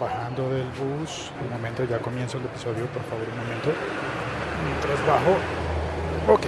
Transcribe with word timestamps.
bajando 0.00 0.50
del 0.50 0.66
bus. 0.70 1.30
Un 1.42 1.50
momento, 1.50 1.84
ya 1.84 1.98
comienzo 1.98 2.38
el 2.38 2.44
episodio, 2.44 2.86
por 2.86 3.02
favor, 3.04 3.26
un 3.30 3.38
momento. 3.38 3.70
Mientras 4.64 5.06
bajo. 5.06 5.36
Ok. 6.32 6.46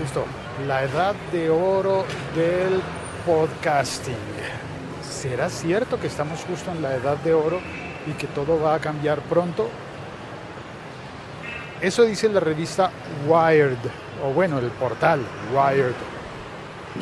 Listo. 0.00 0.24
La 0.66 0.84
edad 0.84 1.14
de 1.32 1.50
oro 1.50 2.04
del 2.34 2.80
podcasting. 3.26 4.14
¿Será 5.02 5.48
cierto 5.48 5.98
que 5.98 6.06
estamos 6.06 6.44
justo 6.44 6.70
en 6.70 6.82
la 6.82 6.94
edad 6.94 7.16
de 7.18 7.34
oro 7.34 7.60
y 8.06 8.12
que 8.12 8.26
todo 8.28 8.60
va 8.60 8.74
a 8.74 8.78
cambiar 8.78 9.20
pronto? 9.22 9.68
Eso 11.80 12.02
dice 12.04 12.28
la 12.28 12.40
revista 12.40 12.90
Wired, 13.26 13.78
o 14.24 14.32
bueno, 14.32 14.58
el 14.58 14.68
portal 14.68 15.20
Wired. 15.52 15.94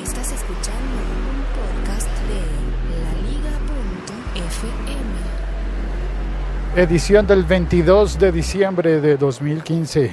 Estás 0.03 0.33
escuchando 0.33 1.32
Edición 6.75 7.27
del 7.27 7.45
22 7.45 8.19
de 8.19 8.33
diciembre 8.33 9.01
de 9.01 9.17
2015. 9.17 10.11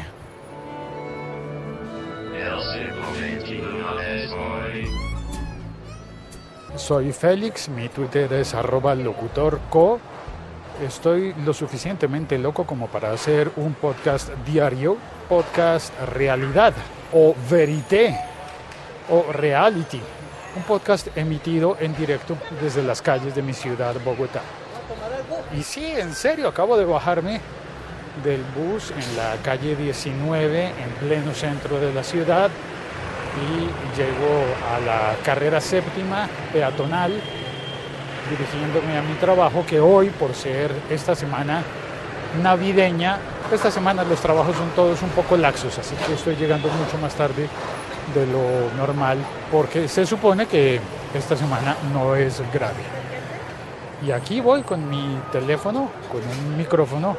Soy 6.76 7.12
Félix, 7.12 7.70
mi 7.70 7.88
Twitter 7.90 8.34
es 8.34 8.54
arroba 8.54 8.96
locutorco. 8.96 10.00
Estoy 10.86 11.34
lo 11.46 11.54
suficientemente 11.54 12.38
loco 12.38 12.66
como 12.66 12.88
para 12.88 13.12
hacer 13.12 13.52
un 13.58 13.74
podcast 13.74 14.30
diario, 14.46 14.98
podcast 15.28 15.94
realidad 16.16 16.74
o 17.14 17.36
verité 17.50 18.18
o 19.10 19.32
reality, 19.32 20.02
un 20.56 20.64
podcast 20.64 21.08
emitido 21.16 21.78
en 21.80 21.96
directo 21.96 22.38
desde 22.62 22.84
las 22.84 23.02
calles 23.02 23.36
de 23.36 23.42
mi 23.42 23.54
ciudad, 23.54 23.96
Bogotá. 24.04 24.42
Y 25.58 25.64
sí, 25.64 25.86
en 25.86 26.14
serio, 26.14 26.48
acabo 26.48 26.78
de 26.78 26.86
bajarme 26.86 27.42
del 28.24 28.44
bus 28.56 28.92
en 28.92 29.18
la 29.18 29.36
calle 29.44 29.76
19, 29.76 30.66
en 30.66 30.90
pleno 31.00 31.34
centro 31.34 31.80
de 31.80 31.94
la 31.94 32.04
ciudad, 32.04 32.50
y 33.38 33.98
llego 33.98 34.44
a 34.76 34.80
la 34.80 35.16
carrera 35.24 35.62
séptima 35.62 36.28
peatonal, 36.52 37.14
dirigiéndome 38.30 38.98
a 38.98 39.02
mi 39.02 39.14
trabajo, 39.16 39.66
que 39.66 39.80
hoy, 39.80 40.10
por 40.10 40.34
ser 40.34 40.72
esta 40.90 41.16
semana 41.16 41.64
navideña, 42.42 43.20
esta 43.52 43.72
semana 43.72 44.04
los 44.04 44.20
trabajos 44.20 44.56
son 44.56 44.70
todos 44.72 45.02
un 45.02 45.10
poco 45.10 45.38
laxos, 45.38 45.78
así 45.80 45.96
que 45.96 46.14
estoy 46.14 46.36
llegando 46.36 46.68
mucho 46.68 46.98
más 47.00 47.16
tarde 47.16 47.48
de 48.14 48.26
lo 48.28 48.74
normal, 48.78 49.18
porque 49.52 49.88
se 49.88 50.06
supone 50.06 50.46
que 50.46 50.80
esta 51.14 51.36
semana 51.36 51.76
no 51.94 52.16
es 52.16 52.42
grave. 52.54 52.84
Y 54.06 54.12
aquí 54.12 54.40
voy 54.40 54.62
con 54.64 54.90
mi 54.90 55.20
teléfono, 55.32 55.90
con 56.12 56.22
un 56.22 56.58
micrófono 56.58 57.18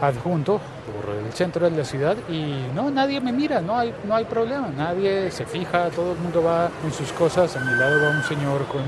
adjunto 0.00 0.60
por 0.86 1.14
el 1.14 1.32
centro 1.32 1.68
de 1.68 1.76
la 1.76 1.84
ciudad 1.84 2.16
y 2.28 2.66
no, 2.74 2.90
nadie 2.90 3.20
me 3.20 3.32
mira, 3.32 3.60
no 3.60 3.78
hay, 3.78 3.94
no 4.04 4.14
hay 4.14 4.24
problema, 4.24 4.68
nadie 4.74 5.30
se 5.30 5.44
fija, 5.44 5.90
todo 5.90 6.12
el 6.12 6.18
mundo 6.18 6.42
va 6.42 6.70
en 6.84 6.92
sus 6.92 7.12
cosas, 7.12 7.54
a 7.56 7.60
mi 7.60 7.74
lado 7.78 8.02
va 8.02 8.10
un 8.10 8.22
señor 8.22 8.64
con 8.66 8.82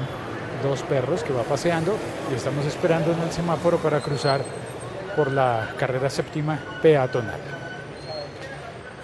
dos 0.62 0.82
perros 0.82 1.22
que 1.22 1.32
va 1.32 1.42
paseando 1.42 1.94
y 2.30 2.34
estamos 2.34 2.64
esperando 2.64 3.12
en 3.12 3.20
el 3.20 3.30
semáforo 3.30 3.76
para 3.78 4.00
cruzar 4.00 4.40
por 5.14 5.30
la 5.30 5.68
carrera 5.78 6.08
séptima 6.08 6.58
peatonal. 6.80 7.61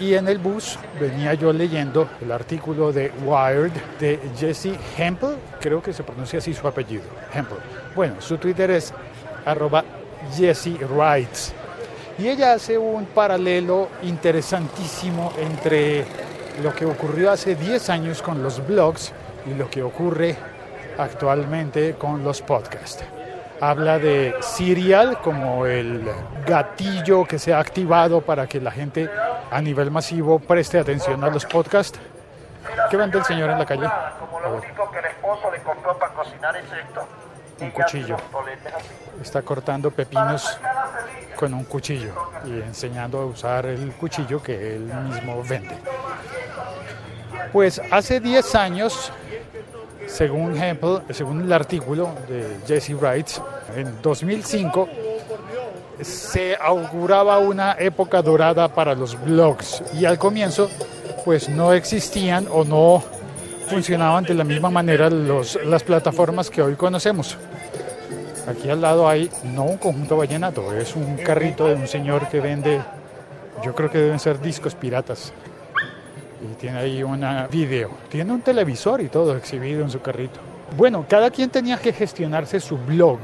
Y 0.00 0.14
en 0.14 0.28
el 0.28 0.38
bus 0.38 0.78
venía 1.00 1.34
yo 1.34 1.52
leyendo 1.52 2.08
el 2.20 2.30
artículo 2.30 2.92
de 2.92 3.10
Wired 3.24 3.72
de 3.98 4.20
Jesse 4.36 4.78
Hempel, 4.96 5.36
creo 5.60 5.82
que 5.82 5.92
se 5.92 6.04
pronuncia 6.04 6.38
así 6.38 6.54
su 6.54 6.68
apellido, 6.68 7.02
Hempel. 7.34 7.58
Bueno, 7.96 8.14
su 8.20 8.38
Twitter 8.38 8.70
es 8.70 8.94
arroba 9.44 9.84
Jesse. 10.36 10.76
Y 12.18 12.28
ella 12.28 12.52
hace 12.52 12.78
un 12.78 13.06
paralelo 13.06 13.88
interesantísimo 14.02 15.32
entre 15.40 16.04
lo 16.62 16.72
que 16.74 16.84
ocurrió 16.84 17.30
hace 17.32 17.54
10 17.54 17.90
años 17.90 18.22
con 18.22 18.42
los 18.42 18.64
blogs 18.66 19.12
y 19.46 19.54
lo 19.54 19.68
que 19.68 19.82
ocurre 19.82 20.36
actualmente 20.96 21.94
con 21.94 22.22
los 22.22 22.42
podcasts. 22.42 23.04
Habla 23.60 23.98
de 23.98 24.34
Serial 24.40 25.20
como 25.20 25.66
el 25.66 26.02
gatillo 26.46 27.24
que 27.24 27.38
se 27.38 27.52
ha 27.52 27.58
activado 27.58 28.20
para 28.20 28.46
que 28.46 28.60
la 28.60 28.70
gente 28.70 29.08
a 29.50 29.60
nivel 29.60 29.90
masivo 29.90 30.38
preste 30.38 30.78
atención 30.78 31.22
a 31.24 31.30
los 31.30 31.44
podcasts. 31.44 31.98
¿Qué 32.90 32.96
vende 32.96 33.18
el 33.18 33.24
señor 33.24 33.50
en 33.50 33.58
la 33.58 33.66
calle? 33.66 33.88
Como 34.18 34.40
lo 34.40 34.56
único 34.56 34.90
que 34.90 34.98
el 34.98 35.04
esposo 35.06 35.50
le 35.50 35.58
compró 35.62 35.98
para 35.98 36.12
cocinar 36.12 36.56
es 36.56 36.64
esto. 36.64 37.06
Un 37.60 37.70
cuchillo. 37.70 38.16
Está 39.20 39.42
cortando 39.42 39.90
pepinos 39.90 40.58
con 41.36 41.54
un 41.54 41.64
cuchillo 41.64 42.12
y 42.44 42.60
enseñando 42.60 43.20
a 43.20 43.26
usar 43.26 43.66
el 43.66 43.92
cuchillo 43.92 44.42
que 44.42 44.76
él 44.76 44.82
mismo 44.82 45.42
vende. 45.42 45.76
Pues 47.52 47.80
hace 47.90 48.20
10 48.20 48.54
años, 48.54 49.12
según 50.06 50.56
Hempel, 50.56 51.02
según 51.10 51.42
el 51.42 51.52
artículo 51.52 52.14
de 52.28 52.58
Jesse 52.66 52.90
Wright, 52.90 53.28
en 53.74 54.00
2005 54.02 54.88
se 56.00 56.56
auguraba 56.56 57.38
una 57.38 57.76
época 57.78 58.22
dorada 58.22 58.68
para 58.68 58.94
los 58.94 59.20
blogs 59.20 59.82
y 59.98 60.04
al 60.04 60.18
comienzo 60.18 60.70
pues 61.24 61.48
no 61.48 61.72
existían 61.72 62.46
o 62.50 62.64
no 62.64 63.02
funcionaban 63.68 64.24
de 64.24 64.34
la 64.34 64.44
misma 64.44 64.70
manera 64.70 65.10
los, 65.10 65.58
las 65.64 65.82
plataformas 65.82 66.50
que 66.50 66.62
hoy 66.62 66.74
conocemos. 66.74 67.36
Aquí 68.48 68.70
al 68.70 68.80
lado 68.80 69.08
hay 69.08 69.30
no 69.44 69.64
un 69.64 69.76
conjunto 69.76 70.16
vallenato, 70.16 70.72
es 70.72 70.96
un 70.96 71.16
carrito 71.18 71.66
de 71.68 71.74
un 71.74 71.86
señor 71.86 72.28
que 72.28 72.40
vende, 72.40 72.80
yo 73.62 73.74
creo 73.74 73.90
que 73.90 73.98
deben 73.98 74.18
ser 74.18 74.40
discos 74.40 74.74
piratas. 74.74 75.32
Y 76.40 76.54
tiene 76.54 76.78
ahí 76.78 77.02
una 77.02 77.46
video, 77.48 77.90
tiene 78.08 78.32
un 78.32 78.40
televisor 78.40 79.02
y 79.02 79.08
todo 79.08 79.36
exhibido 79.36 79.82
en 79.82 79.90
su 79.90 80.00
carrito. 80.00 80.40
Bueno, 80.76 81.04
cada 81.08 81.30
quien 81.30 81.50
tenía 81.50 81.76
que 81.76 81.92
gestionarse 81.92 82.60
su 82.60 82.78
blog 82.78 83.18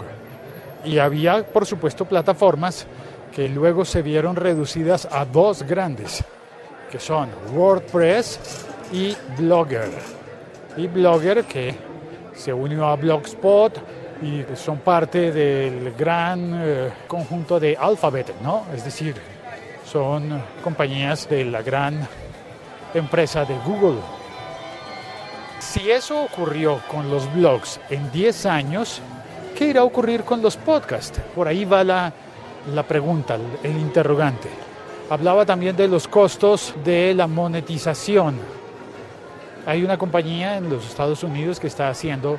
y 0.84 0.98
había, 0.98 1.44
por 1.44 1.66
supuesto, 1.66 2.04
plataformas 2.04 2.86
que 3.34 3.48
luego 3.48 3.84
se 3.84 4.02
vieron 4.02 4.36
reducidas 4.36 5.08
a 5.10 5.24
dos 5.24 5.62
grandes, 5.62 6.22
que 6.90 7.00
son 7.00 7.28
WordPress 7.52 8.66
y 8.92 9.16
Blogger. 9.36 9.90
Y 10.76 10.86
Blogger 10.86 11.44
que 11.44 11.74
se 12.34 12.52
unió 12.52 12.86
a 12.86 12.96
Blogspot 12.96 13.78
y 14.22 14.44
son 14.56 14.78
parte 14.78 15.32
del 15.32 15.92
gran 15.94 16.52
eh, 16.54 16.92
conjunto 17.06 17.58
de 17.58 17.76
Alphabet, 17.76 18.34
¿no? 18.42 18.66
Es 18.74 18.84
decir, 18.84 19.14
son 19.84 20.40
compañías 20.62 21.28
de 21.28 21.44
la 21.44 21.62
gran 21.62 22.06
empresa 22.94 23.44
de 23.44 23.56
Google. 23.66 24.00
Si 25.58 25.90
eso 25.90 26.22
ocurrió 26.22 26.80
con 26.90 27.10
los 27.10 27.32
blogs 27.34 27.80
en 27.90 28.10
10 28.12 28.46
años, 28.46 29.00
¿qué 29.54 29.66
irá 29.66 29.80
a 29.80 29.84
ocurrir 29.84 30.24
con 30.24 30.42
los 30.42 30.56
podcasts? 30.56 31.20
Por 31.34 31.48
ahí 31.48 31.64
va 31.64 31.84
la, 31.84 32.12
la 32.74 32.82
pregunta, 32.82 33.38
el, 33.62 33.78
interrogante. 33.78 34.48
Hablaba 35.10 35.46
también 35.46 35.76
de 35.76 35.88
los 35.88 36.08
costos 36.08 36.74
de 36.84 37.14
la 37.14 37.26
monetización. 37.26 38.38
Hay 39.66 39.82
una 39.82 39.96
compañía 39.96 40.56
en 40.56 40.68
los 40.68 40.86
Estados 40.86 41.22
Unidos 41.22 41.60
que 41.60 41.68
está 41.68 41.88
haciendo 41.88 42.38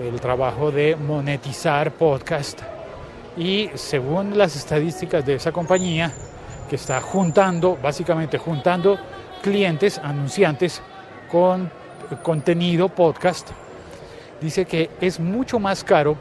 el 0.00 0.20
trabajo 0.20 0.70
de 0.70 0.96
monetizar 0.96 1.92
podcast 1.92 2.60
y 3.36 3.70
según 3.74 4.36
las 4.36 4.56
estadísticas 4.56 5.24
de 5.24 5.34
esa 5.34 5.52
compañía 5.52 6.12
que 6.68 6.76
está 6.76 7.00
juntando, 7.00 7.78
básicamente 7.82 8.38
juntando 8.38 8.98
clientes, 9.42 9.98
anunciantes 9.98 10.82
con 11.30 11.70
contenido 12.22 12.88
podcast, 12.88 13.50
dice 14.40 14.64
que 14.64 14.90
es 15.00 15.18
mucho 15.20 15.58
más 15.58 15.82
caro 15.84 16.16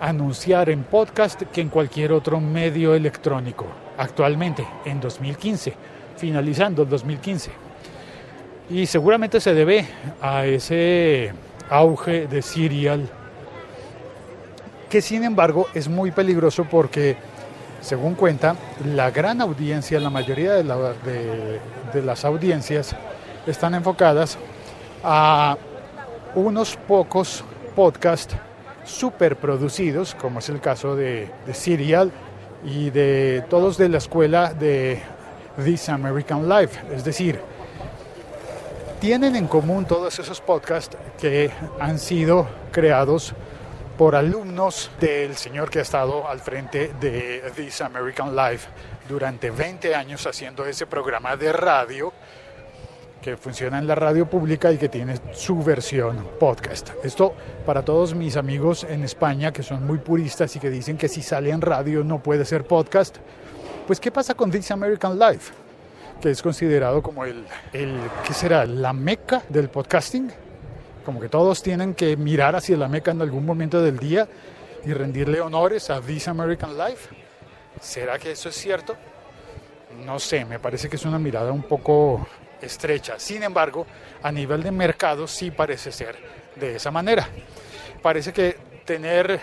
anunciar 0.00 0.70
en 0.70 0.84
podcast 0.84 1.42
que 1.42 1.60
en 1.60 1.68
cualquier 1.68 2.12
otro 2.12 2.40
medio 2.40 2.94
electrónico 2.94 3.66
actualmente 3.98 4.66
en 4.84 5.00
2015, 5.00 5.74
finalizando 6.16 6.82
el 6.82 6.88
2015. 6.88 7.50
Y 8.70 8.86
seguramente 8.86 9.40
se 9.40 9.54
debe 9.54 9.86
a 10.20 10.44
ese 10.44 11.32
auge 11.70 12.26
de 12.26 12.42
serial, 12.42 13.08
que 14.90 15.00
sin 15.00 15.24
embargo 15.24 15.66
es 15.74 15.88
muy 15.88 16.10
peligroso 16.10 16.64
porque, 16.64 17.16
según 17.80 18.14
cuenta, 18.14 18.56
la 18.84 19.10
gran 19.10 19.40
audiencia, 19.40 20.00
la 20.00 20.10
mayoría 20.10 20.54
de, 20.54 20.64
la, 20.64 20.76
de, 20.76 21.60
de 21.92 22.02
las 22.02 22.24
audiencias 22.24 22.94
están 23.46 23.74
enfocadas 23.74 24.36
a 25.02 25.56
unos 26.34 26.76
pocos 26.76 27.44
podcasts 27.74 28.36
super 28.86 29.36
producidos, 29.36 30.14
como 30.14 30.38
es 30.38 30.48
el 30.48 30.60
caso 30.60 30.96
de, 30.96 31.28
de 31.44 31.54
Serial 31.54 32.10
y 32.64 32.90
de 32.90 33.44
todos 33.50 33.76
de 33.76 33.88
la 33.88 33.98
escuela 33.98 34.54
de 34.54 35.02
This 35.62 35.88
American 35.88 36.48
Life, 36.48 36.80
es 36.94 37.04
decir, 37.04 37.40
tienen 39.00 39.36
en 39.36 39.46
común 39.46 39.84
todos 39.84 40.18
esos 40.18 40.40
podcasts 40.40 40.96
que 41.20 41.50
han 41.78 41.98
sido 41.98 42.48
creados 42.72 43.34
por 43.96 44.14
alumnos 44.14 44.90
del 45.00 45.36
señor 45.36 45.70
que 45.70 45.78
ha 45.78 45.82
estado 45.82 46.28
al 46.28 46.40
frente 46.40 46.92
de 47.00 47.42
This 47.54 47.80
American 47.80 48.36
Life 48.36 48.68
durante 49.08 49.50
20 49.50 49.94
años 49.94 50.26
haciendo 50.26 50.66
ese 50.66 50.86
programa 50.86 51.36
de 51.36 51.52
radio 51.52 52.12
que 53.26 53.36
funciona 53.36 53.80
en 53.80 53.88
la 53.88 53.96
radio 53.96 54.30
pública 54.30 54.70
y 54.70 54.78
que 54.78 54.88
tiene 54.88 55.16
su 55.32 55.60
versión 55.60 56.28
podcast. 56.38 56.90
Esto 57.02 57.34
para 57.66 57.84
todos 57.84 58.14
mis 58.14 58.36
amigos 58.36 58.84
en 58.84 59.02
España 59.02 59.52
que 59.52 59.64
son 59.64 59.84
muy 59.84 59.98
puristas 59.98 60.54
y 60.54 60.60
que 60.60 60.70
dicen 60.70 60.96
que 60.96 61.08
si 61.08 61.22
sale 61.22 61.50
en 61.50 61.60
radio 61.60 62.04
no 62.04 62.22
puede 62.22 62.44
ser 62.44 62.64
podcast. 62.68 63.16
Pues 63.84 63.98
¿qué 63.98 64.12
pasa 64.12 64.34
con 64.34 64.52
This 64.52 64.70
American 64.70 65.18
Life? 65.18 65.52
Que 66.20 66.30
es 66.30 66.40
considerado 66.40 67.02
como 67.02 67.24
el, 67.24 67.44
el 67.72 67.98
¿qué 68.24 68.32
será? 68.32 68.64
La 68.64 68.92
meca 68.92 69.42
del 69.48 69.70
podcasting. 69.70 70.30
Como 71.04 71.18
que 71.18 71.28
todos 71.28 71.60
tienen 71.64 71.94
que 71.94 72.16
mirar 72.16 72.54
hacia 72.54 72.76
la 72.76 72.86
meca 72.86 73.10
en 73.10 73.22
algún 73.22 73.44
momento 73.44 73.82
del 73.82 73.98
día 73.98 74.28
y 74.84 74.92
rendirle 74.92 75.40
honores 75.40 75.90
a 75.90 76.00
This 76.00 76.28
American 76.28 76.78
Life. 76.78 77.12
¿Será 77.80 78.20
que 78.20 78.30
eso 78.30 78.50
es 78.50 78.54
cierto? 78.54 78.94
No 80.04 80.20
sé, 80.20 80.44
me 80.44 80.60
parece 80.60 80.88
que 80.88 80.94
es 80.94 81.04
una 81.04 81.18
mirada 81.18 81.50
un 81.50 81.64
poco 81.64 82.24
estrecha. 82.60 83.18
Sin 83.18 83.42
embargo, 83.42 83.86
a 84.22 84.32
nivel 84.32 84.62
de 84.62 84.70
mercado 84.70 85.26
sí 85.26 85.50
parece 85.50 85.92
ser 85.92 86.16
de 86.56 86.76
esa 86.76 86.90
manera. 86.90 87.28
Parece 88.02 88.32
que 88.32 88.56
tener 88.84 89.40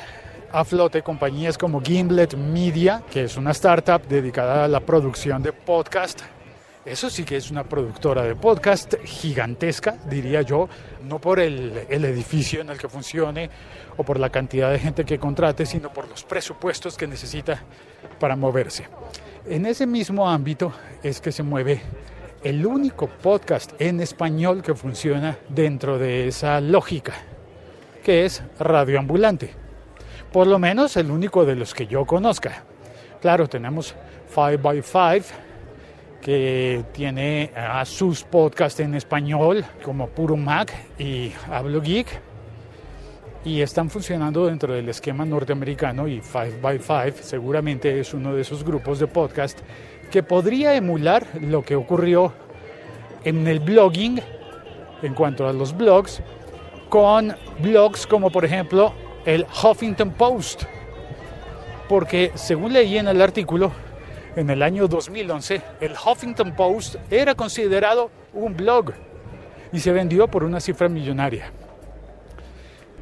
a 0.52 0.64
flote 0.64 1.02
compañías 1.02 1.58
como 1.58 1.82
Gimlet 1.82 2.36
Media, 2.36 3.04
que 3.12 3.24
es 3.24 3.38
una 3.38 3.52
startup 3.52 4.08
dedicada 4.08 4.66
a 4.66 4.68
la 4.68 4.80
producción 4.80 5.42
de 5.42 5.52
podcast, 5.52 6.22
eso 6.86 7.10
sí 7.10 7.24
que 7.24 7.38
es 7.38 7.50
una 7.50 7.64
productora 7.64 8.24
de 8.24 8.36
podcast 8.36 8.96
gigantesca, 9.06 9.96
diría 10.10 10.42
yo, 10.42 10.68
no 11.02 11.18
por 11.18 11.40
el, 11.40 11.86
el, 11.90 12.04
edificio 12.04 12.60
en 12.60 12.70
el 12.70 12.78
que 12.78 12.90
funcione 12.90 13.50
o 13.96 14.04
por 14.04 14.20
la 14.20 14.30
cantidad 14.30 14.70
de 14.70 14.80
gente 14.80 15.06
que 15.06 15.18
contrate, 15.18 15.66
sino 15.66 15.94
por 15.94 16.10
los 16.10 16.26
presupuestos 16.26 16.98
que 16.98 17.08
necesita 17.08 17.64
para 18.20 18.36
moverse. 18.36 18.86
En 19.46 19.66
ese 19.66 19.88
mismo 19.88 20.30
ámbito 20.30 20.74
es 21.02 21.22
que 21.22 21.32
se 21.32 21.42
mueve 21.42 21.82
el 22.44 22.66
único 22.66 23.08
podcast 23.08 23.72
en 23.80 24.02
español 24.02 24.62
que 24.62 24.76
funciona 24.76 25.38
dentro 25.48 25.98
de 25.98 26.28
esa 26.28 26.60
lógica, 26.60 27.14
que 28.04 28.26
es 28.26 28.44
Radio 28.60 29.00
Ambulante. 29.00 29.52
Por 30.32 30.48
lo 30.48 30.60
menos 30.60 30.98
el 30.98 31.10
único 31.10 31.46
de 31.46 31.56
los 31.56 31.74
que 31.74 31.88
yo 31.88 32.06
conozca. 32.06 32.64
Claro, 33.22 33.48
tenemos 33.48 33.96
5x5, 34.36 35.24
que 36.22 36.84
tiene 36.92 37.52
a 37.56 37.86
sus 37.86 38.24
podcasts 38.24 38.80
en 38.82 38.96
español, 38.96 39.64
como 39.84 40.10
Puro 40.10 40.36
Mac 40.36 40.74
y 40.98 41.32
Hablo 41.50 41.82
Geek, 41.82 42.08
y 43.46 43.62
están 43.62 43.90
funcionando 43.90 44.48
dentro 44.48 44.74
del 44.74 44.88
esquema 44.90 45.26
norteamericano 45.26 46.08
y 46.08 46.22
5x5 46.22 47.14
seguramente 47.16 48.00
es 48.00 48.14
uno 48.14 48.34
de 48.34 48.42
esos 48.42 48.64
grupos 48.64 49.00
de 49.00 49.08
podcast 49.08 49.60
que 50.14 50.22
podría 50.22 50.76
emular 50.76 51.26
lo 51.42 51.64
que 51.64 51.76
ocurrió 51.76 52.32
en 53.24 53.48
el 53.48 53.60
blogging, 53.60 54.22
en 55.02 55.14
cuanto 55.16 55.48
a 55.48 55.54
los 55.54 55.76
blogs, 55.76 56.22
con 56.88 57.36
blogs 57.58 58.06
como 58.06 58.30
por 58.30 58.46
ejemplo 58.46 58.94
el 59.26 59.44
Huffington 59.44 60.12
Post. 60.12 60.66
Porque 61.90 62.32
según 62.36 62.74
leí 62.74 63.00
en 63.00 63.08
el 63.08 63.24
artículo, 63.24 63.72
en 64.36 64.52
el 64.52 64.62
año 64.62 64.88
2011, 64.88 65.64
el 65.82 65.94
Huffington 65.94 66.56
Post 66.56 66.98
era 67.10 67.34
considerado 67.34 68.12
un 68.34 68.56
blog 68.56 68.94
y 69.72 69.80
se 69.80 69.92
vendió 69.92 70.28
por 70.28 70.44
una 70.44 70.60
cifra 70.60 70.90
millonaria. 70.90 71.52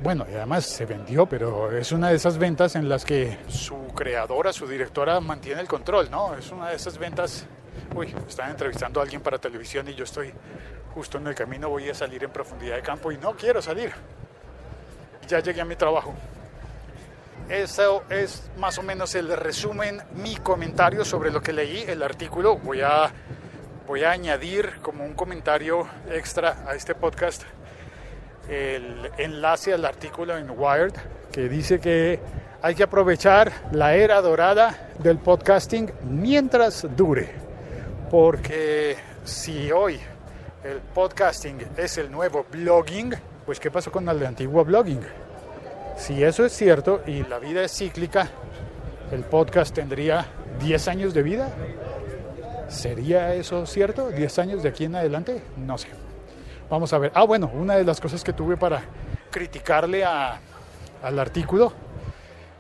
Bueno, 0.02 0.26
y 0.32 0.36
además 0.36 0.64
se 0.64 0.86
vendió, 0.86 1.26
pero 1.26 1.78
es 1.78 1.92
una 1.92 2.08
de 2.08 2.16
esas 2.16 2.38
ventas 2.38 2.78
en 2.78 2.88
las 2.88 3.04
que 3.04 3.38
su 3.50 3.81
creadora, 3.94 4.54
su 4.54 4.68
directora 4.68 5.20
mantiene 5.20 5.62
el 5.62 5.68
control, 5.68 6.10
¿no? 6.10 6.36
Es 6.36 6.52
una 6.52 6.70
de 6.70 6.76
esas 6.76 6.98
ventas... 6.98 7.46
Uy, 7.96 8.14
están 8.28 8.52
entrevistando 8.52 9.00
a 9.00 9.04
alguien 9.04 9.22
para 9.22 9.38
televisión 9.38 9.88
y 9.88 9.94
yo 9.94 10.04
estoy 10.04 10.34
justo 10.94 11.18
en 11.18 11.28
el 11.28 11.36
camino, 11.36 11.70
voy 11.70 11.90
a 11.90 11.96
salir 11.96 12.24
en 12.24 12.32
profundidad 12.32 12.76
de 12.76 12.82
campo 12.82 13.12
y 13.12 13.18
no 13.18 13.36
quiero 13.36 13.62
salir. 13.62 13.94
Ya 15.28 15.40
llegué 15.40 15.62
a 15.62 15.66
mi 15.66 15.76
trabajo. 15.76 16.14
Eso 17.50 18.04
es 18.10 18.50
más 18.58 18.78
o 18.78 18.84
menos 18.84 19.14
el 19.16 19.36
resumen, 19.36 20.02
mi 20.14 20.38
comentario 20.38 21.04
sobre 21.04 21.32
lo 21.32 21.42
que 21.42 21.54
leí, 21.54 21.84
el 21.88 22.04
artículo. 22.04 22.58
Voy 22.58 22.82
a, 22.82 23.12
voy 23.88 24.04
a 24.04 24.12
añadir 24.12 24.80
como 24.82 25.04
un 25.04 25.14
comentario 25.14 25.88
extra 26.10 26.64
a 26.66 26.76
este 26.76 26.96
podcast 26.96 27.44
el 28.50 29.10
enlace 29.18 29.74
al 29.74 29.86
artículo 29.86 30.38
en 30.38 30.50
Wired 30.50 30.94
que 31.32 31.48
dice 31.48 31.80
que 31.80 32.20
hay 32.62 32.76
que 32.76 32.84
aprovechar 32.84 33.52
la 33.72 33.96
era 33.96 34.22
dorada 34.22 34.90
del 35.00 35.18
podcasting 35.18 35.92
mientras 36.04 36.86
dure. 36.96 37.30
Porque 38.10 38.98
si 39.24 39.72
hoy 39.72 40.00
el 40.64 40.78
podcasting 40.94 41.60
es 41.78 41.98
el 41.98 42.12
nuevo 42.12 42.46
blogging, 42.52 43.16
pues 43.46 43.60
¿qué 43.60 43.72
pasó 43.72 43.92
con 43.92 44.08
el 44.08 44.26
antiguo 44.26 44.64
blogging? 44.64 45.02
Si 45.98 46.24
eso 46.24 46.46
es 46.46 46.54
cierto 46.54 47.02
y 47.08 47.24
la 47.24 47.40
vida 47.40 47.64
es 47.64 47.72
cíclica, 47.76 48.30
el 49.12 49.24
podcast 49.24 49.74
tendría 49.74 50.26
10 50.60 50.88
años 50.88 51.14
de 51.14 51.24
vida. 51.24 51.50
¿Sería 52.70 53.34
eso 53.34 53.66
cierto? 53.66 54.12
¿10 54.12 54.40
años 54.40 54.64
de 54.64 54.70
aquí 54.70 54.86
en 54.86 54.96
adelante? 54.96 55.42
No 55.58 55.78
sé. 55.78 55.90
Vamos 56.72 56.94
a 56.94 57.00
ver. 57.00 57.12
Ah, 57.14 57.26
bueno, 57.26 57.52
una 57.54 57.76
de 57.76 57.84
las 57.84 58.00
cosas 58.00 58.24
que 58.24 58.32
tuve 58.32 58.56
para 58.56 58.82
criticarle 59.30 60.06
a, 60.06 60.40
al 61.04 61.20
artículo 61.20 61.74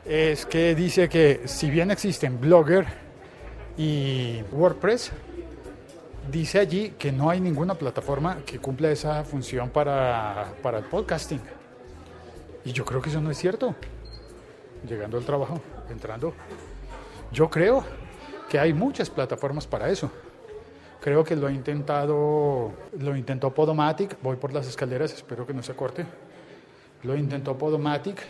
es 0.04 0.46
que 0.46 0.76
dice 0.76 1.08
que 1.08 1.44
si 1.46 1.70
bien 1.70 1.92
existen 1.92 2.38
Blogger 2.38 2.86
y 3.78 4.42
WordPress, 4.52 5.14
dice 6.30 6.60
allí 6.60 6.90
que 7.00 7.14
no 7.14 7.30
hay 7.30 7.40
ninguna 7.40 7.76
plataforma 7.76 8.40
que 8.46 8.60
cumpla 8.60 8.92
esa 8.92 9.24
función 9.24 9.70
para, 9.70 10.56
para 10.62 10.80
el 10.80 10.84
podcasting. 10.84 11.40
Y 12.66 12.74
yo 12.74 12.84
creo 12.84 13.02
que 13.02 13.12
eso 13.12 13.22
no 13.22 13.32
es 13.32 13.38
cierto. 13.38 13.76
Llegando 14.90 15.18
al 15.20 15.24
trabajo, 15.24 15.62
entrando, 15.90 16.34
yo 17.32 17.50
creo 17.50 17.86
que 18.50 18.60
hay 18.60 18.74
muchas 18.74 19.10
plataformas 19.10 19.68
para 19.68 19.90
eso. 19.90 20.12
Creo 21.02 21.24
que 21.24 21.36
lo 21.36 21.48
ha 21.48 21.52
intentado, 21.52 22.72
lo 23.00 23.16
intentó 23.18 23.52
Podomatic, 23.52 24.22
voy 24.22 24.36
por 24.36 24.54
las 24.54 24.68
escaleras, 24.68 25.12
espero 25.12 25.48
que 25.48 25.54
no 25.54 25.64
se 25.64 25.74
corte. 25.74 26.06
Lo 27.02 27.18
intentó 27.18 27.58
Podomatic, 27.58 28.22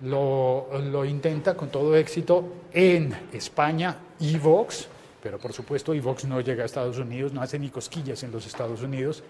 lo, 0.00 0.66
lo 0.90 1.04
intenta 1.04 1.56
con 1.56 1.68
todo 1.68 1.94
éxito 1.94 2.44
en 2.72 3.16
España, 3.32 3.96
Evox, 4.18 4.88
pero 5.22 5.38
por 5.38 5.52
supuesto 5.52 5.94
Evox 5.94 6.24
no 6.24 6.40
llega 6.40 6.64
a 6.64 6.66
Estados 6.66 6.98
Unidos, 6.98 7.32
no 7.32 7.40
hace 7.40 7.56
ni 7.56 7.70
cosquillas 7.70 8.20
en 8.24 8.32
los 8.32 8.46
Estados 8.46 8.82
Unidos. 8.82 9.22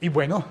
Y 0.00 0.08
bueno, 0.08 0.42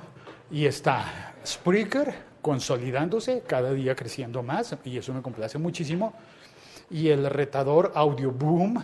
y 0.52 0.68
está 0.68 1.34
Spreaker 1.44 2.14
consolidándose, 2.44 3.42
cada 3.48 3.74
día 3.74 3.96
creciendo 3.96 4.44
más, 4.44 4.76
y 4.86 5.00
eso 5.00 5.16
me 5.16 5.24
complace 5.24 5.58
muchísimo. 5.58 6.14
Y 6.92 7.10
el 7.10 7.28
retador 7.28 7.92
Audio 7.96 8.32
Boom, 8.32 8.84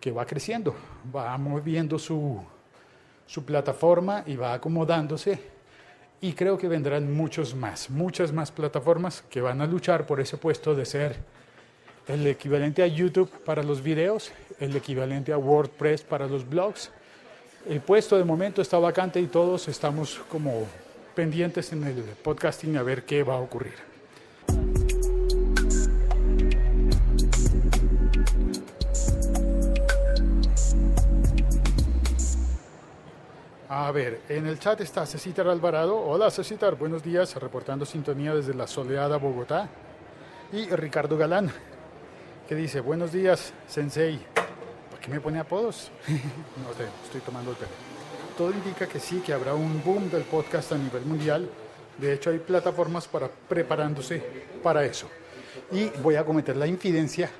que 0.00 0.10
va 0.10 0.26
creciendo, 0.26 0.74
va 1.14 1.36
moviendo 1.38 1.98
su, 1.98 2.40
su 3.26 3.44
plataforma 3.44 4.24
y 4.26 4.36
va 4.36 4.54
acomodándose. 4.54 5.38
Y 6.20 6.32
creo 6.32 6.58
que 6.58 6.66
vendrán 6.66 7.12
muchos 7.14 7.54
más, 7.54 7.90
muchas 7.90 8.32
más 8.32 8.50
plataformas 8.50 9.22
que 9.30 9.40
van 9.40 9.60
a 9.60 9.66
luchar 9.66 10.06
por 10.06 10.20
ese 10.20 10.36
puesto 10.36 10.74
de 10.74 10.84
ser 10.84 11.16
el 12.08 12.26
equivalente 12.26 12.82
a 12.82 12.86
YouTube 12.86 13.30
para 13.44 13.62
los 13.62 13.82
videos, 13.82 14.32
el 14.58 14.74
equivalente 14.74 15.32
a 15.32 15.38
WordPress 15.38 16.02
para 16.02 16.26
los 16.26 16.48
blogs. 16.48 16.90
El 17.68 17.80
puesto 17.80 18.16
de 18.16 18.24
momento 18.24 18.62
está 18.62 18.78
vacante 18.78 19.20
y 19.20 19.26
todos 19.26 19.68
estamos 19.68 20.20
como 20.28 20.66
pendientes 21.14 21.72
en 21.72 21.84
el 21.84 22.02
podcasting 22.22 22.76
a 22.76 22.82
ver 22.82 23.04
qué 23.04 23.22
va 23.22 23.34
a 23.34 23.40
ocurrir. 23.40 23.87
A 33.80 33.92
ver, 33.92 34.22
en 34.28 34.44
el 34.48 34.58
chat 34.58 34.80
está 34.80 35.06
Cecitar 35.06 35.46
Alvarado. 35.46 35.96
Hola 35.96 36.32
Cecitar, 36.32 36.74
buenos 36.74 37.00
días, 37.00 37.36
reportando 37.36 37.86
sintonía 37.86 38.34
desde 38.34 38.52
la 38.52 38.66
soleada 38.66 39.18
Bogotá. 39.18 39.68
Y 40.52 40.66
Ricardo 40.70 41.16
Galán, 41.16 41.52
que 42.48 42.56
dice, 42.56 42.80
buenos 42.80 43.12
días, 43.12 43.52
Sensei. 43.68 44.18
¿Por 44.90 44.98
qué 44.98 45.08
me 45.08 45.20
pone 45.20 45.38
apodos? 45.38 45.92
no 46.08 46.74
sé, 46.76 46.88
estoy 47.04 47.20
tomando 47.20 47.52
el 47.52 47.56
pelo. 47.56 47.70
Todo 48.36 48.50
indica 48.50 48.88
que 48.88 48.98
sí, 48.98 49.22
que 49.24 49.32
habrá 49.32 49.54
un 49.54 49.80
boom 49.84 50.10
del 50.10 50.24
podcast 50.24 50.72
a 50.72 50.76
nivel 50.76 51.04
mundial. 51.04 51.48
De 51.98 52.14
hecho, 52.14 52.30
hay 52.30 52.40
plataformas 52.40 53.06
para 53.06 53.28
preparándose 53.28 54.20
para 54.60 54.84
eso. 54.84 55.08
Y 55.70 55.88
voy 56.02 56.16
a 56.16 56.24
cometer 56.24 56.56
la 56.56 56.66
infidencia 56.66 57.30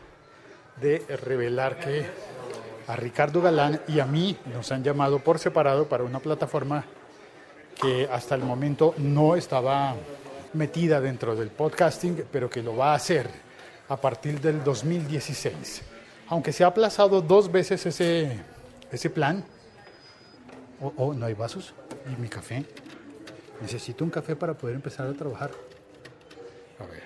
de 0.80 1.04
revelar 1.20 1.80
que 1.80 2.06
a 2.88 2.96
Ricardo 2.96 3.42
Galán 3.42 3.80
y 3.86 4.00
a 4.00 4.06
mí 4.06 4.36
nos 4.52 4.72
han 4.72 4.82
llamado 4.82 5.18
por 5.18 5.38
separado 5.38 5.86
para 5.88 6.04
una 6.04 6.20
plataforma 6.20 6.84
que 7.80 8.08
hasta 8.10 8.34
el 8.34 8.42
momento 8.42 8.94
no 8.96 9.36
estaba 9.36 9.94
metida 10.54 10.98
dentro 10.98 11.36
del 11.36 11.50
podcasting, 11.50 12.24
pero 12.32 12.48
que 12.48 12.62
lo 12.62 12.76
va 12.76 12.92
a 12.92 12.94
hacer 12.96 13.28
a 13.88 13.96
partir 13.96 14.40
del 14.40 14.64
2016. 14.64 15.82
Aunque 16.28 16.50
se 16.52 16.64
ha 16.64 16.68
aplazado 16.68 17.20
dos 17.20 17.52
veces 17.52 17.84
ese, 17.84 18.40
ese 18.90 19.10
plan. 19.10 19.44
Oh, 20.80 20.92
oh, 20.96 21.14
¿no 21.14 21.26
hay 21.26 21.34
vasos? 21.34 21.74
¿Y 22.10 22.20
mi 22.20 22.28
café? 22.28 22.64
Necesito 23.60 24.02
un 24.02 24.10
café 24.10 24.34
para 24.34 24.54
poder 24.54 24.76
empezar 24.76 25.06
a 25.06 25.12
trabajar. 25.12 25.50
A 26.78 26.86
ver. 26.86 27.02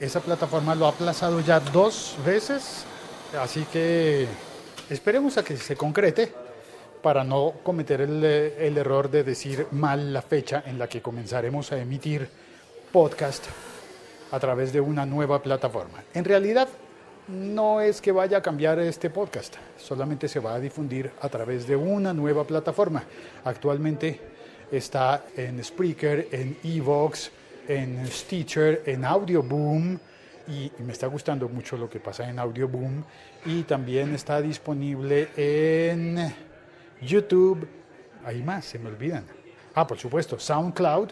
Esa 0.00 0.18
plataforma 0.18 0.74
lo 0.74 0.86
ha 0.86 0.90
aplazado 0.90 1.40
ya 1.40 1.60
dos 1.60 2.16
veces, 2.26 2.84
así 3.40 3.64
que 3.64 4.26
esperemos 4.90 5.36
a 5.38 5.44
que 5.44 5.56
se 5.56 5.76
concrete 5.76 6.32
para 7.02 7.24
no 7.24 7.54
cometer 7.62 8.00
el, 8.00 8.24
el, 8.24 8.78
error 8.78 9.10
de 9.10 9.24
decir 9.24 9.66
mal 9.72 10.12
la 10.12 10.22
fecha 10.22 10.62
en 10.66 10.78
la 10.78 10.88
que 10.88 11.02
comenzaremos 11.02 11.70
a 11.72 11.78
emitir 11.78 12.28
podcast 12.90 13.44
a 14.30 14.40
través 14.40 14.72
de 14.72 14.80
una 14.80 15.04
nueva 15.04 15.42
plataforma. 15.42 16.02
En 16.14 16.24
realidad, 16.24 16.68
no 17.28 17.80
es 17.80 18.00
que 18.00 18.12
vaya 18.12 18.38
a 18.38 18.42
cambiar 18.42 18.78
este 18.78 19.10
podcast, 19.10 19.56
solamente 19.78 20.28
se 20.28 20.40
va 20.40 20.54
a 20.54 20.60
difundir 20.60 21.10
a 21.20 21.28
través 21.28 21.66
de 21.66 21.76
una 21.76 22.12
nueva 22.12 22.44
plataforma. 22.44 23.04
Actualmente 23.44 24.20
está 24.70 25.24
en 25.36 25.62
Spreaker, 25.62 26.28
en 26.32 26.58
Evox, 26.64 27.30
en 27.68 28.06
Stitcher, 28.06 28.82
en 28.86 29.04
Audioboom 29.04 29.98
y, 30.48 30.70
me 30.82 30.92
está 30.92 31.06
gustando 31.06 31.48
mucho 31.48 31.76
lo 31.76 31.88
que 31.88 32.00
pasa 32.00 32.28
en 32.28 32.38
Audioboom 32.38 33.02
y 33.46 33.62
también 33.62 34.14
está 34.14 34.40
disponible 34.40 35.28
en 35.36 36.34
YouTube, 37.00 37.66
hay 38.24 38.42
más, 38.42 38.64
se 38.64 38.78
me 38.78 38.88
olvidan. 38.88 39.24
Ah, 39.74 39.86
por 39.86 39.98
supuesto, 39.98 40.38
SoundCloud 40.38 41.10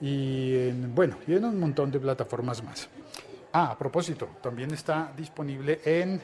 y 0.00 0.56
en, 0.68 0.94
bueno, 0.94 1.16
y 1.26 1.34
en 1.34 1.44
un 1.44 1.58
montón 1.58 1.90
de 1.90 2.00
plataformas 2.00 2.62
más. 2.62 2.88
Ah, 3.52 3.70
a 3.70 3.78
propósito, 3.78 4.28
también 4.42 4.72
está 4.72 5.12
disponible 5.16 5.80
en 5.84 6.20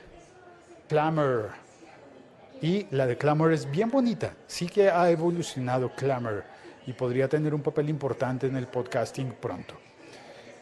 Clamor. 0.88 1.50
Y 2.60 2.86
la 2.90 3.06
de 3.06 3.16
Clamor 3.16 3.52
es 3.52 3.70
bien 3.70 3.90
bonita. 3.90 4.34
Sí 4.46 4.66
que 4.66 4.90
ha 4.90 5.08
evolucionado 5.10 5.94
Clamor 5.94 6.44
y 6.86 6.92
podría 6.92 7.28
tener 7.28 7.54
un 7.54 7.62
papel 7.62 7.88
importante 7.88 8.46
en 8.48 8.56
el 8.56 8.66
podcasting 8.66 9.32
pronto. 9.40 9.89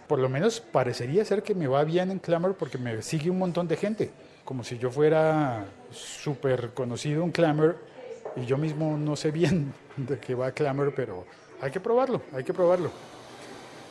Por 0.09 0.19
lo 0.19 0.31
menos 0.31 0.61
parecería 0.61 1.23
ser 1.27 1.43
que 1.43 1.55
me 1.55 1.67
va 1.67 1.85
bien 1.85 2.11
en 2.11 2.19
Clamor 2.19 2.57
porque 2.57 2.79
me 2.79 3.03
sigue 3.03 3.29
un 3.29 3.39
montón 3.39 3.69
de 3.69 3.77
gente. 3.77 4.11
Como 4.43 4.65
si 4.65 4.79
yo 4.79 4.91
fuera 4.91 5.67
súper 5.91 6.71
conocido 6.71 7.23
en 7.25 7.31
Clamor 7.31 7.77
y 8.35 8.47
yo 8.47 8.57
mismo 8.57 8.97
no 8.97 9.17
sé 9.17 9.31
bien 9.31 9.75
de 9.99 10.19
qué 10.19 10.35
va 10.35 10.53
Clamor, 10.53 10.95
pero 10.97 11.27
hay 11.61 11.71
que 11.71 11.79
probarlo, 11.79 12.23
hay 12.33 12.43
que 12.43 12.55
probarlo. 12.55 12.91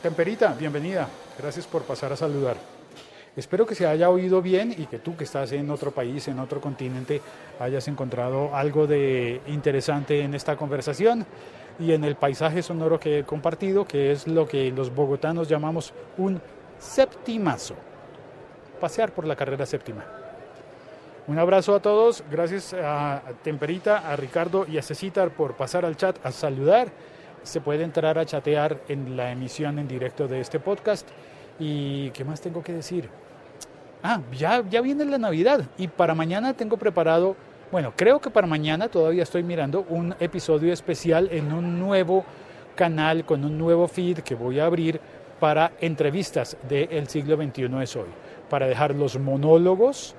Temperita, 0.02 0.54
bienvenida. 0.54 1.08
Gracias 1.38 1.68
por 1.68 1.82
pasar 1.82 2.12
a 2.12 2.16
saludar. 2.16 2.56
Espero 3.36 3.64
que 3.64 3.76
se 3.76 3.86
haya 3.86 4.10
oído 4.10 4.42
bien 4.42 4.74
y 4.76 4.86
que 4.86 4.98
tú 4.98 5.16
que 5.16 5.22
estás 5.22 5.52
en 5.52 5.70
otro 5.70 5.92
país, 5.92 6.26
en 6.26 6.40
otro 6.40 6.60
continente, 6.60 7.22
hayas 7.60 7.86
encontrado 7.86 8.56
algo 8.56 8.88
de 8.88 9.40
interesante 9.46 10.22
en 10.22 10.34
esta 10.34 10.56
conversación 10.56 11.24
y 11.78 11.92
en 11.92 12.04
el 12.04 12.16
paisaje 12.16 12.62
sonoro 12.62 12.98
que 12.98 13.20
he 13.20 13.24
compartido, 13.24 13.84
que 13.84 14.12
es 14.12 14.26
lo 14.26 14.46
que 14.46 14.70
los 14.70 14.94
bogotanos 14.94 15.48
llamamos 15.48 15.92
un 16.16 16.40
septimazo. 16.78 17.74
Pasear 18.80 19.12
por 19.12 19.26
la 19.26 19.36
carrera 19.36 19.66
séptima. 19.66 20.04
Un 21.26 21.38
abrazo 21.38 21.74
a 21.74 21.80
todos, 21.80 22.24
gracias 22.30 22.74
a 22.74 23.22
Temperita, 23.42 24.10
a 24.10 24.16
Ricardo 24.16 24.66
y 24.66 24.78
a 24.78 24.82
Cecitar 24.82 25.30
por 25.30 25.56
pasar 25.56 25.84
al 25.84 25.96
chat 25.96 26.16
a 26.24 26.32
saludar. 26.32 26.88
Se 27.42 27.60
puede 27.60 27.84
entrar 27.84 28.18
a 28.18 28.24
chatear 28.24 28.78
en 28.88 29.16
la 29.16 29.30
emisión 29.30 29.78
en 29.78 29.86
directo 29.86 30.26
de 30.26 30.40
este 30.40 30.58
podcast. 30.58 31.06
¿Y 31.58 32.10
qué 32.10 32.24
más 32.24 32.40
tengo 32.40 32.62
que 32.62 32.72
decir? 32.72 33.10
Ah, 34.02 34.20
ya, 34.32 34.64
ya 34.70 34.80
viene 34.80 35.04
la 35.04 35.18
Navidad 35.18 35.64
y 35.76 35.88
para 35.88 36.14
mañana 36.14 36.54
tengo 36.54 36.76
preparado, 36.76 37.36
bueno, 37.70 37.92
creo 37.94 38.20
que 38.20 38.30
para 38.30 38.46
mañana 38.46 38.88
todavía 38.88 39.22
estoy 39.22 39.42
mirando 39.42 39.84
un 39.88 40.14
episodio 40.20 40.72
especial 40.72 41.28
en 41.30 41.52
un 41.52 41.78
nuevo 41.78 42.24
canal 42.74 43.24
con 43.24 43.44
un 43.44 43.58
nuevo 43.58 43.88
feed 43.88 44.20
que 44.20 44.34
voy 44.34 44.60
a 44.60 44.66
abrir 44.66 45.00
para 45.38 45.72
entrevistas 45.80 46.56
del 46.68 47.08
siglo 47.08 47.36
XXI 47.36 47.82
es 47.82 47.96
hoy, 47.96 48.08
para 48.48 48.66
dejar 48.66 48.94
los 48.94 49.18
monólogos 49.18 50.14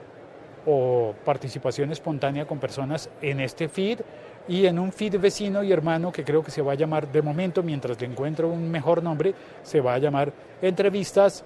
o 0.65 1.15
participación 1.25 1.91
espontánea 1.91 2.45
con 2.45 2.59
personas 2.59 3.09
en 3.21 3.39
este 3.39 3.67
feed 3.67 4.01
y 4.47 4.65
en 4.65 4.77
un 4.77 4.91
feed 4.91 5.19
vecino 5.19 5.63
y 5.63 5.71
hermano 5.71 6.11
que 6.11 6.23
creo 6.23 6.43
que 6.43 6.51
se 6.51 6.61
va 6.61 6.73
a 6.73 6.75
llamar 6.75 7.11
de 7.11 7.21
momento, 7.21 7.63
mientras 7.63 7.99
le 7.99 8.07
encuentro 8.07 8.47
un 8.47 8.69
mejor 8.69 9.01
nombre, 9.01 9.33
se 9.63 9.81
va 9.81 9.95
a 9.95 9.99
llamar 9.99 10.31
entrevistas 10.61 11.43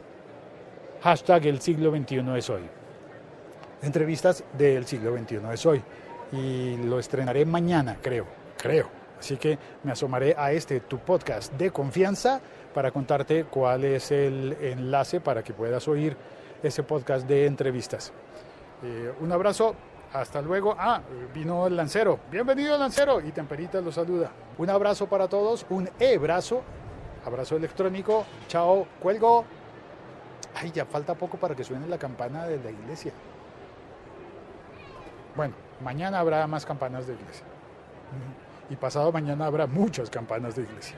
hashtag 1.01 1.47
el 1.47 1.61
siglo 1.61 1.91
XXI 1.91 2.23
es 2.37 2.49
hoy. 2.49 2.82
Entrevistas 3.83 4.45
del 4.57 4.85
siglo 4.85 5.13
XXI 5.17 5.39
es 5.51 5.65
hoy. 5.65 5.83
Y 6.31 6.77
lo 6.77 6.99
estrenaré 6.99 7.45
mañana, 7.45 7.97
creo, 8.01 8.25
creo. 8.57 8.87
Así 9.19 9.35
que 9.35 9.59
me 9.83 9.91
asomaré 9.91 10.33
a 10.37 10.53
este 10.53 10.79
tu 10.79 10.99
podcast 10.99 11.51
de 11.53 11.69
confianza 11.69 12.39
para 12.73 12.91
contarte 12.91 13.43
cuál 13.43 13.83
es 13.83 14.09
el 14.11 14.57
enlace 14.61 15.19
para 15.19 15.43
que 15.43 15.53
puedas 15.53 15.85
oír 15.89 16.15
ese 16.63 16.83
podcast 16.83 17.27
de 17.27 17.45
entrevistas. 17.45 18.13
Eh, 18.83 19.13
un 19.19 19.33
abrazo, 19.33 19.75
hasta 20.13 20.41
luego. 20.41 20.77
Ah, 20.79 21.01
vino 21.33 21.67
el 21.67 21.75
lancero. 21.75 22.21
Bienvenido 22.31 22.77
lancero 22.77 23.19
y 23.19 23.33
Temperita 23.33 23.81
lo 23.81 23.91
saluda. 23.91 24.31
Un 24.57 24.69
abrazo 24.69 25.07
para 25.07 25.27
todos, 25.27 25.65
un 25.69 25.89
e-brazo, 25.99 26.61
abrazo 27.25 27.57
electrónico. 27.57 28.25
Chao, 28.47 28.87
cuelgo. 29.01 29.43
Ay, 30.55 30.71
ya 30.71 30.85
falta 30.85 31.15
poco 31.15 31.35
para 31.37 31.53
que 31.53 31.65
suene 31.65 31.85
la 31.85 31.97
campana 31.97 32.45
de 32.45 32.63
la 32.63 32.71
iglesia. 32.71 33.11
Bueno, 35.35 35.53
mañana 35.81 36.19
habrá 36.19 36.45
más 36.47 36.65
campanas 36.65 37.07
de 37.07 37.13
iglesia. 37.13 37.45
Y 38.69 38.75
pasado 38.75 39.11
mañana 39.11 39.45
habrá 39.45 39.67
muchas 39.67 40.09
campanas 40.09 40.55
de 40.55 40.63
iglesia. 40.63 40.95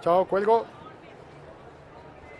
Chao, 0.00 0.26
cuelgo. 0.26 0.66